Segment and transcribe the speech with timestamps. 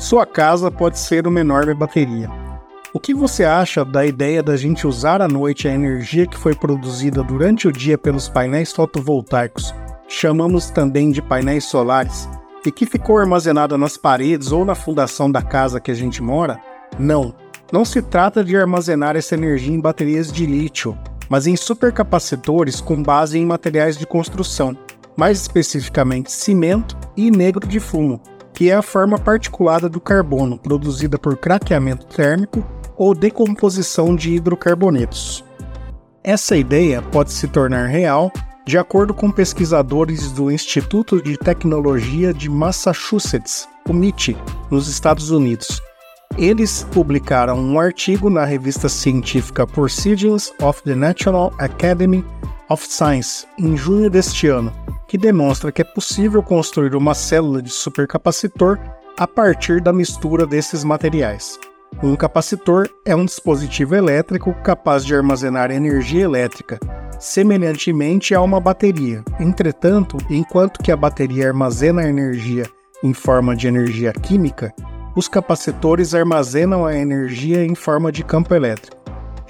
[0.00, 2.30] Sua casa pode ser uma enorme bateria.
[2.90, 6.54] O que você acha da ideia da gente usar à noite a energia que foi
[6.54, 9.74] produzida durante o dia pelos painéis fotovoltaicos,
[10.08, 12.26] chamamos também de painéis solares,
[12.64, 16.58] e que ficou armazenada nas paredes ou na fundação da casa que a gente mora?
[16.98, 17.34] Não,
[17.70, 20.96] não se trata de armazenar essa energia em baterias de lítio,
[21.28, 24.74] mas em supercapacitores com base em materiais de construção,
[25.14, 28.18] mais especificamente cimento e negro de fumo,
[28.60, 32.62] que é a forma particulada do carbono produzida por craqueamento térmico
[32.94, 35.42] ou decomposição de hidrocarbonetos.
[36.22, 38.30] Essa ideia pode se tornar real
[38.66, 44.36] de acordo com pesquisadores do Instituto de Tecnologia de Massachusetts, o MIT,
[44.70, 45.80] nos Estados Unidos.
[46.36, 52.22] Eles publicaram um artigo na revista científica Proceedings of the National Academy
[52.70, 54.72] of Science em junho deste ano,
[55.08, 58.78] que demonstra que é possível construir uma célula de supercapacitor
[59.18, 61.58] a partir da mistura desses materiais.
[62.02, 66.78] Um capacitor é um dispositivo elétrico capaz de armazenar energia elétrica,
[67.18, 69.24] semelhantemente a uma bateria.
[69.40, 72.64] Entretanto, enquanto que a bateria armazena energia
[73.02, 74.72] em forma de energia química,
[75.16, 78.99] os capacitores armazenam a energia em forma de campo elétrico.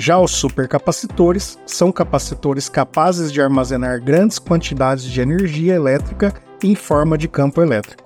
[0.00, 6.32] Já os supercapacitores são capacitores capazes de armazenar grandes quantidades de energia elétrica
[6.64, 8.02] em forma de campo elétrico.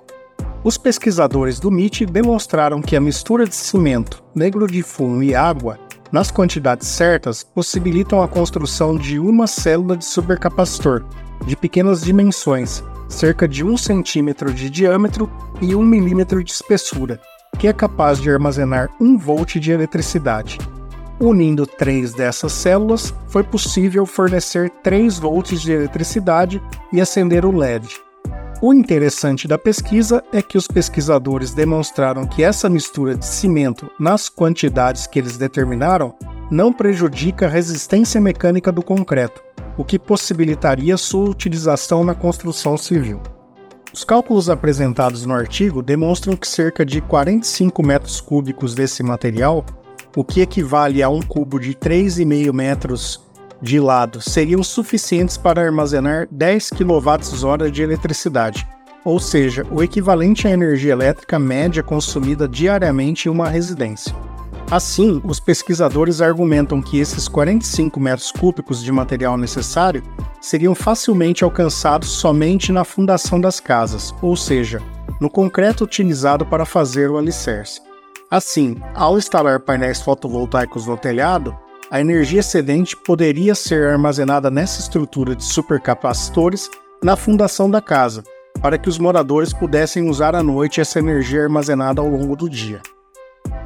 [0.61, 5.79] Os pesquisadores do MIT demonstraram que a mistura de cimento, negro de fumo e água,
[6.11, 11.05] nas quantidades certas, possibilitam a construção de uma célula de supercapacitor,
[11.47, 17.21] de pequenas dimensões, cerca de 1 centímetro de diâmetro e 1 milímetro de espessura,
[17.57, 20.57] que é capaz de armazenar 1 volt de eletricidade.
[21.19, 27.87] Unindo três dessas células, foi possível fornecer 3 volts de eletricidade e acender o LED.
[28.61, 34.27] O interessante da pesquisa é que os pesquisadores demonstraram que essa mistura de cimento nas
[34.27, 36.15] quantidades que eles determinaram
[36.51, 39.41] não prejudica a resistência mecânica do concreto,
[39.77, 43.21] o que possibilitaria sua utilização na construção civil.
[43.93, 49.65] Os cálculos apresentados no artigo demonstram que cerca de 45 metros cúbicos desse material
[50.15, 53.21] o que equivale a um cubo de 3,5 metros
[53.61, 58.67] de lado, seriam suficientes para armazenar 10 kWh de eletricidade,
[59.03, 64.15] ou seja, o equivalente à energia elétrica média consumida diariamente em uma residência.
[64.69, 70.01] Assim, os pesquisadores argumentam que esses 45 metros cúbicos de material necessário
[70.41, 74.81] seriam facilmente alcançados somente na fundação das casas, ou seja,
[75.21, 77.79] no concreto utilizado para fazer o alicerce.
[78.35, 81.57] Assim, ao instalar painéis fotovoltaicos no telhado,
[81.89, 86.69] a energia excedente poderia ser armazenada nessa estrutura de supercapacitores
[87.01, 88.25] na fundação da casa,
[88.61, 92.81] para que os moradores pudessem usar à noite essa energia armazenada ao longo do dia.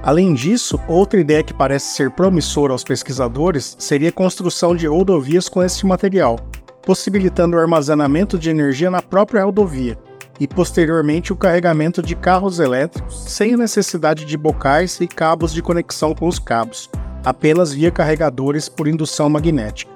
[0.03, 5.49] Além disso, outra ideia que parece ser promissora aos pesquisadores seria a construção de rodovias
[5.49, 6.37] com este material,
[6.85, 9.97] possibilitando o armazenamento de energia na própria rodovia,
[10.39, 16.15] e posteriormente o carregamento de carros elétricos sem necessidade de bocais e cabos de conexão
[16.15, 16.89] com os cabos,
[17.23, 19.91] apenas via carregadores por indução magnética.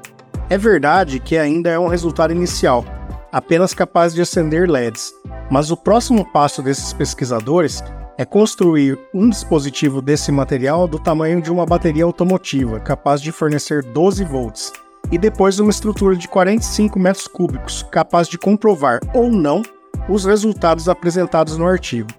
[0.50, 2.84] É verdade que ainda é um resultado inicial,
[3.32, 5.14] apenas capaz de acender LEDs,
[5.50, 7.84] mas o próximo passo desses pesquisadores
[8.18, 13.84] é construir um dispositivo desse material do tamanho de uma bateria automotiva, capaz de fornecer
[13.84, 14.72] 12 volts,
[15.12, 19.64] e depois uma estrutura de 45 metros cúbicos, capaz de comprovar ou não
[20.08, 22.10] os resultados apresentados no artigo.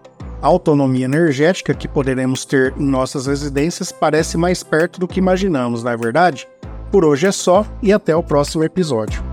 [0.43, 5.83] A autonomia energética que poderemos ter em nossas residências parece mais perto do que imaginamos,
[5.83, 6.47] não é verdade?
[6.91, 9.24] Por hoje é só e até o próximo episódio.